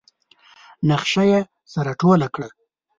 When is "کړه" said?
2.35-2.47